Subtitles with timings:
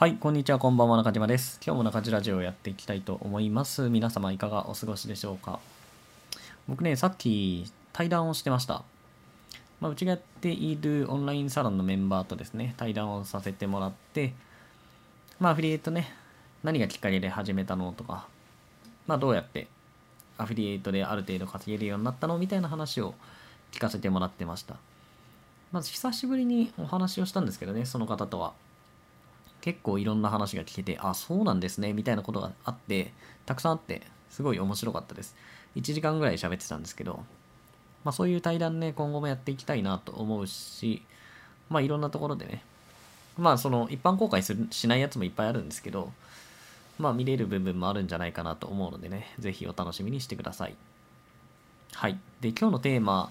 [0.00, 1.60] はい、こんにちは、こんばんは、中島です。
[1.62, 3.90] 今日も中島ラジオをやっていきたいと思います。
[3.90, 5.60] 皆様いかがお過ごしでしょうか？
[6.66, 8.82] 僕ね、さっき対談をしてました。
[9.78, 14.32] まあ、うちがやっているオンラインサロンのメンバーとですね、対談をさせてもらって、
[15.38, 16.08] まあ、アフィリエイトね、
[16.64, 18.26] 何がきっかけで始めたのとか、
[19.06, 19.68] まあ、どうやって
[20.38, 22.38] アフィリエイトである程度稼げるようになったの？
[22.38, 23.12] みたいな話を
[23.70, 24.76] 聞かせてもらってました。
[25.72, 28.54] まず久しぶりにお話をしたんですけどね、その方とは。
[29.60, 33.12] 結構いろんな話が聞けて、あ、そうなんですね、みたいなことがあって、
[33.46, 35.36] たくさんあって、すごい面白かったです。
[35.76, 37.24] 1時間ぐらい喋ってたんですけど、
[38.04, 41.02] まあそういう対談ね、今後もやっていきたいなと思うし、
[41.68, 42.62] まあいろんなところでね、
[43.38, 46.12] まあその一般公開するしないやつもいっぱいあるんですけど、
[46.98, 50.74] まあ見れる部分もあるんじゃないかなと思うのでね、ぜひお楽しみにしてください。
[51.92, 52.18] はい。
[52.40, 53.30] で、今日のテーマ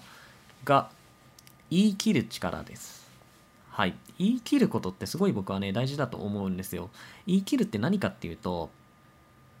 [0.64, 0.90] が、
[1.70, 2.99] 言い切る力です。
[3.70, 3.94] はい。
[4.18, 6.90] 言い切ることってすごい僕はね、大事だと思うんですよ。
[7.26, 8.70] 言い切るって何かっていうと、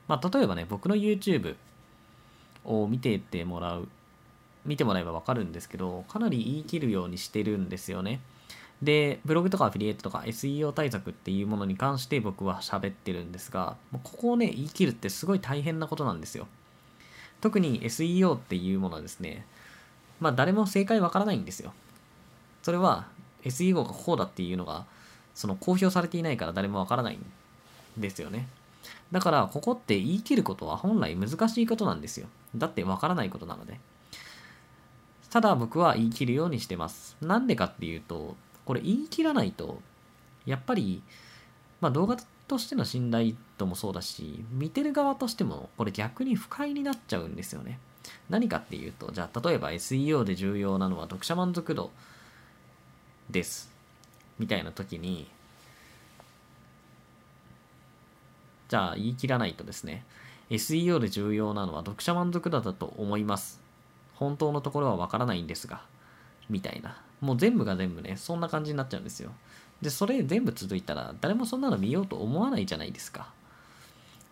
[0.08, 1.56] まあ、例えばね、僕の YouTube
[2.64, 3.88] を見てってもらう、
[4.66, 8.20] 見てもらえばわかるんですけど、かなり言い切るようにしてるんですよね。
[8.82, 16.48] で、ブログとかアフィリエイトとか SEO 対策っていうものに関して僕は喋ってるんですが、ここをね、言い切るってすごい大変なことなんですよ。
[17.40, 19.46] 特に SEO っていうものはですね、
[20.18, 21.72] まあ誰も正解わからないんですよ。
[22.62, 23.06] それは
[23.44, 24.84] SEO がこうだっていうのが
[25.34, 27.24] その公表されていないから誰もわからないん
[28.00, 28.46] ですよね。
[29.12, 32.28] だからここって言い切ることは本来難しいことなんですよ。
[32.56, 33.80] だってわからないことなので。
[35.30, 37.16] ただ僕は言い切るようにしてます。
[37.20, 39.80] なんでかっていうと、これ言い切らないと、
[40.44, 41.02] やっぱり、
[41.80, 42.16] まあ動画
[42.48, 47.78] としての信頼度もそうだし、見てる側としてもこれ逆に不快になっちゃうんですよね。
[48.28, 51.90] 何かっていうと、じゃあ例えば SEO で重要なのは読者満足度
[53.30, 53.70] です。
[54.38, 55.26] みたいな時に、
[58.68, 60.04] じゃあ言い切らないとですね、
[60.50, 63.60] SEO で重要なのは読者満足度だと思います。
[64.14, 65.82] 本当のところはわからないんですが、
[66.48, 67.00] みたいな。
[67.20, 69.32] もう全部が全部ね、そんな感じになっちゃうんですよ。
[69.82, 73.32] で、それ全部続いたら、誰もそんなの見ようと思わないじゃないですか。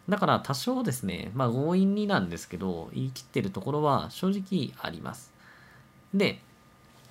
[0.08, 5.32] だから多少ですね、まあ強引になんですけど、言い切ってるところは正直あります。
[6.14, 6.40] で、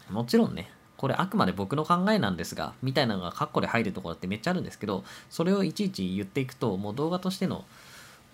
[0.09, 7.65] もちろんね、これあくまで僕の考えなんですが、みたいなのがカッコで入るところってめっちゃあるんですけど、それをいちいち言っていくと、もう動画としての、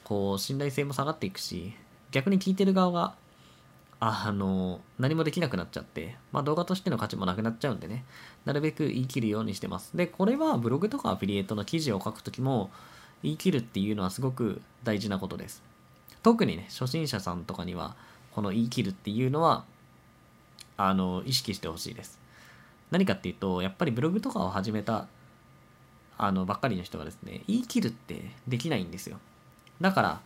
[0.03, 1.73] こう、信頼性も下がっていくし、
[2.11, 3.15] 逆に聞いてる側が、
[3.99, 8.05] あの、何もできなくなっちゃって、まあ動画としての価値もなくなっちゃうんでね、
[8.45, 9.95] なるべく言い切るようにしてます。
[9.95, 12.69] で、これはブログとかアフィリエイトの記事を書くときも、
[13.23, 15.63] 言い切るっていうのはすごく大事なことです。
[16.21, 17.95] 特にね、初心者さんとかには、
[18.33, 19.63] この言い切るっていうのは、
[20.75, 22.22] あの、意識してほしいです。
[22.93, 25.07] 何かっていうと、やっぱりブログとかを始めた、
[26.15, 29.17] あの、ばっかりの人がですね、言い切るってできないんですよ。
[29.81, 30.21] だから、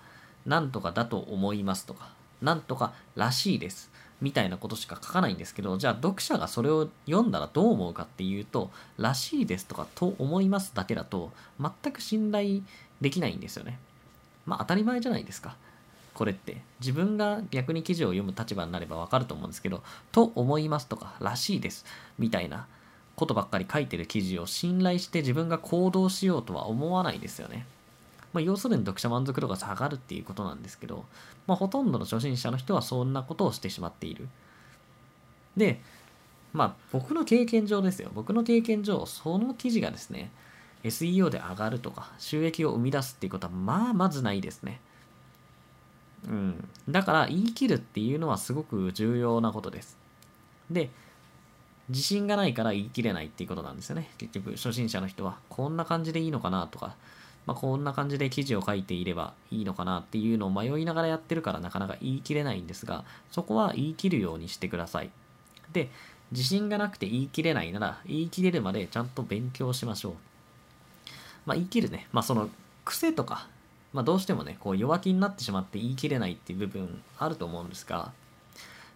[0.45, 2.09] なんとかだと思いますとか、
[2.41, 3.89] なんとからしいです。
[4.19, 12.63] みたいなことしか書かないんですけど、じゃあ読者がそれを読んだらどう思うかっていうと、らしいですとかと思いますだけだと、全く信頼
[13.00, 13.79] できないんですよね。
[14.45, 15.56] まあ当たり前じゃないですか。
[16.17, 16.61] これって。
[16.79, 21.85] 自分が逆に記事を読む立場になればわかると思うんですけど、と思いますとか、らしいです。
[22.17, 22.66] みたいな
[23.16, 27.67] ことばっかり書いてる記事を信頼して自分が行動しようとは思わないですよね。
[28.33, 31.06] まあ、要するに読者満足度が下がるっていうことなんですけど、
[31.45, 34.27] まあ、ほとんどの初心者の人はそんなことをしてしまっている。
[35.56, 35.79] で、
[36.51, 38.09] まあ、僕の経験上ですよ。
[38.16, 40.31] 僕の経験上、その記事がですね、
[40.83, 44.79] SEO で上がるとか、収益を生み出すっていうことは、まあ、まずないですね。
[46.25, 46.67] うん。
[46.89, 49.97] だから、言い切るっていうのはすごく重要なことです。
[50.72, 50.89] で、
[51.89, 54.09] 自信がないから言い切れないっていうことなんですよね。
[54.17, 56.95] 結局、初心者の人は、こんな感じでいいのかなとか、
[57.45, 65.09] まあ、こんな感じで記事を書いていればいいのかなっていうのを迷いながらやってるからなかなか言い切れないんですが、そこは言い切るようにしてください。
[65.72, 65.89] で、
[66.31, 70.13] 自信がなくて言い切れないなら、言い切れるまでちゃんと勉強しましょう。
[71.45, 72.09] まあ、言い切るね。
[72.12, 72.50] まあ、その
[72.83, 73.47] 癖とか、
[73.97, 78.11] まあ、どうしてもね、こう弱気になってしまって言い切れないっていう部分あると思うんですが、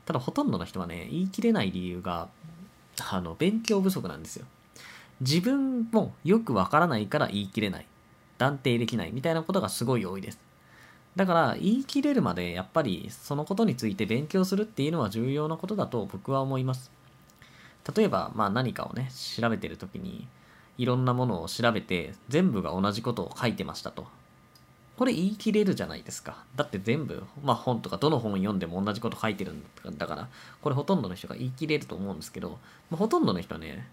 [0.06, 2.30] ただほとんどの人はね、言い切れない理由が、
[3.09, 4.45] あの、勉強不足なんですよ。
[5.19, 7.88] 自分もよくわからないから言い切れない。
[8.38, 10.39] 断定できないみたいなことがすごい多いです。
[11.15, 16.92] だから言い切れるまでやっぱりそのことについて勉強するっていうのは重要なことだと僕は思います。
[17.95, 20.27] 例えばまあ何かをね調べてる時に
[20.77, 24.21] いろんなものを調べて全部が同じことを書いてましたと。
[25.01, 26.44] これ言い切れるじゃないですか。
[26.56, 29.63] だって全部、まあ本とかどの本読んでも同じこと書いてるん
[29.98, 30.30] だから、
[30.62, 32.59] これほとんどの人が言い切れると思うんですけど、
[32.92, 33.88] まあ、ほとんどの人はね、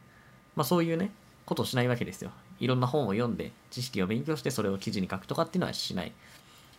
[0.55, 1.10] まあそういうね、
[1.46, 2.31] ことをしないわけですよ。
[2.60, 6.12] いろんな本を読んで、知識を勉強してそれを記事に書くとかっていうのはしない。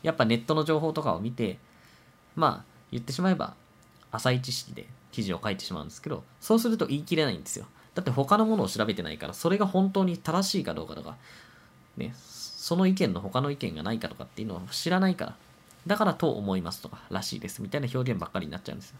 [0.03, 1.57] やっぱネットの情報とかを見て、
[2.35, 3.55] まあ、言ってしまえば、
[4.11, 7.65] 浅い知識で記事を書いてしまうんですけど、そうすると言い切れないんですよ。
[7.95, 11.17] だって他のものを調べてないから、それが本当に正しいかどうかとか、
[11.97, 12.13] ね、
[12.69, 15.35] その意見の他の意見がないかとかっていうのは知らないから、
[15.87, 18.97] だからと思いますとか、らしいですみたいな表現ばっかりになっちゃうんですよ。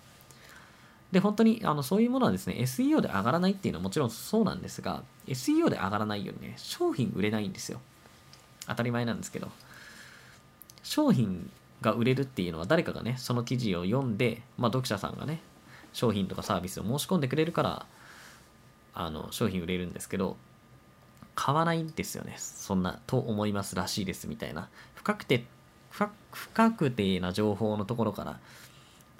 [1.12, 7.80] で、本当にあのそういうものはですね、SEO で上がらないっていうのはもちろんそうなんですが、SEO で上がらないようにね、商品売れないんですよ。
[8.66, 9.50] 当たり前なんですけど、
[10.82, 11.48] 商品
[11.82, 15.42] が売れるっていうのは誰かがね、その記事を読んで、まあ読者さんがね、
[15.94, 17.86] 商品とかサービスを申し込んでくれるから、
[18.96, 20.38] あの、商品売れるんですけど、
[21.40, 22.34] 買わないんですよね。
[22.38, 24.68] そんな、と思いますらしいですみたいな。
[24.94, 25.46] 不確定、
[25.90, 28.40] 不確定な情報のところから、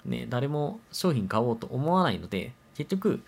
[0.04, 3.22] ね、誰も商品買おうと思わないので、結局、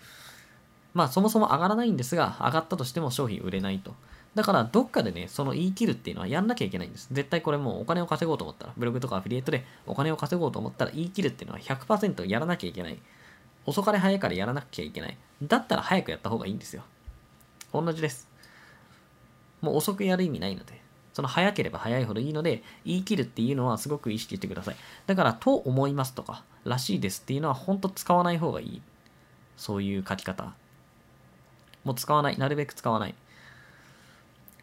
[0.93, 3.95] まあそもそも上がらないんですが、上がったとしても商品売れないと。
[4.35, 7.07] だからどっかでね、その言い切るっていうのはやんなきゃいけないんです。
[7.11, 12.99] 絶対これもうお金を稼ごうと思ったら、ブログとかアフィリエイトでお金を稼ごうと思ったら言い切るっていうのは100%やらなきゃいけない。
[13.65, 15.17] 遅かれ早かれやらなきゃいけない。
[15.41, 16.83] だったら早くやった方がいいんですよ。
[17.73, 18.32] 同じです。
[19.63, 20.83] もう遅くやる意味ないので。
[21.13, 24.75] その早ければ早いほどいいので、言い切るっていうのはすごく意識してください。
[25.05, 28.81] だから、と思いますとか、らしいですっていうのは本当使わない方がいい。
[29.55, 30.53] そういう書き方。
[31.83, 32.37] もう使わない。
[32.37, 33.15] なるべく使わない。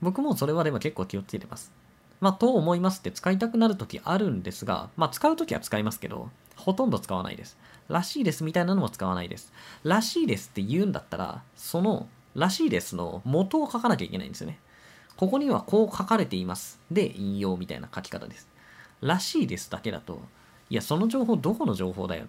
[0.02, 1.72] 僕もそれはでも結構気をつけてます。
[2.20, 7.56] まあ、と思いますって使いたくなるときあるんですが、まあ、使うときは使いますけど、ほとんど使わないです。
[7.88, 9.52] らしいですみたいなのも使わないです。
[9.84, 14.58] らしいですって言うんだったら、その、らしいですの元を書かなきゃいけないんですよね。
[15.20, 16.80] ここにはこう書かれています。
[16.90, 18.48] で、引用みたいな書き方です。
[19.02, 20.22] らしいですだけだと、
[20.70, 22.24] いや、その情報どこの情報だよ。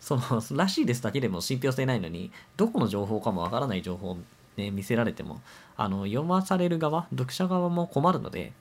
[0.00, 4.16] その、らしいですだけでも信憑性ないのに、どこの情報かもわからない情報
[4.56, 5.42] ね、見せられても、
[5.76, 8.54] あの、読まされる側、読者側も困るので、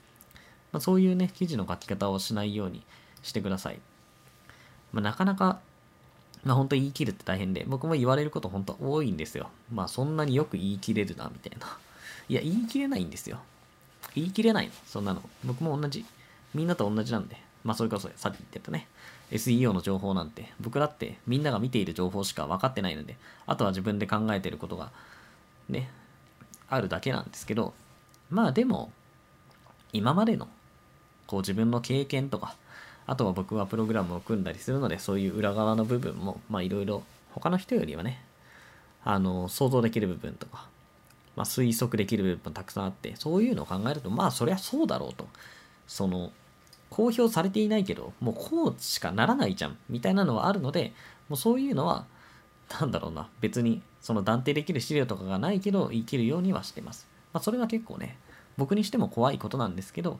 [0.73, 2.83] まあ、そういうね、記事の書き方をしないように
[3.23, 3.79] してください。
[4.91, 5.62] まあ、なかなか、
[6.44, 9.50] まあ、本当言い切るって大変で、僕も言われること本当多いんですよ。
[9.71, 11.77] まあ、そんなによく言い切れるな、みたいな。
[12.27, 13.39] いや、言い切れないんですよ。
[14.15, 15.21] 言い切れないの、そんなの。
[15.44, 16.06] 僕も同じ。
[16.53, 17.38] みんなと同じなんで。
[17.63, 18.88] まあ、それこそさっき言ってたね。
[19.31, 23.15] SEO の情報なんて、僕だってみんなが見ている情報しか分かってないので、
[23.45, 24.92] あとは自分で考えてることが
[25.69, 25.89] ね、
[26.69, 27.74] あるだけなんですけど、
[28.30, 28.92] まあでも、
[29.94, 30.47] 今までの、
[31.27, 32.56] こう自分の経験とか、
[33.07, 38.24] あとは僕はプログラムを組んだりするので、そういう裏側の部分も、まあいろいろ、他の人よりはね、
[39.04, 40.68] あの、想像できる部分とか、
[41.36, 45.28] まあ推測できる部分もたくさんあって、そういうのを考えると、まあそりゃそうだろうと。
[45.88, 46.31] その、
[46.89, 50.94] 公表されていないけど、もうこうしかならないじゃん、みたいなのはあるので、
[51.30, 52.06] もうそういうのは、
[52.80, 57.07] なんだろうな、別にその断定できる資料とかがないけど言い切るようにはしてます。
[57.33, 58.18] まあ、それは結構ね、
[58.57, 60.19] 僕にしても怖いことなんですけど、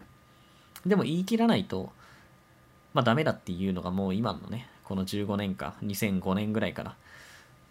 [0.86, 1.92] でも言い切らないと、
[2.94, 6.96] まあダメだっていうのがもう今のね、この15年か、2005年ぐらいから、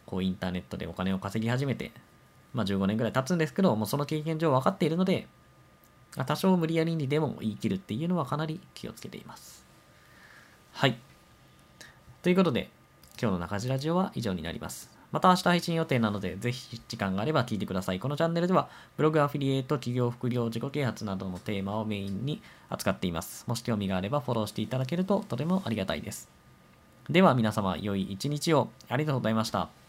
[0.07, 1.93] こうインターネットでお金を稼ぎ始めて、
[2.53, 5.27] まあ15年ぐらい経つんですけど、もうその経験上分かっているので、
[6.27, 9.65] 多少無理やりにでも言い切るっていうのはかなり気をつけています。
[10.73, 10.99] はい。
[12.23, 12.71] ということで、
[13.21, 14.91] 今日の中地ラジオは以上になります。
[15.13, 17.99] また明日配信予定なので、ぜひ時間があれば聞いてください。
[17.99, 23.45] このチャンネルでは、ブログアフィリエイト、企業副業、自己啓発などのテーマをメインに扱っています。
[23.49, 26.29] もし興味があればフォローしていただけるととてもありがたいです。
[27.09, 29.80] では皆様、良い一日をありがとうございました。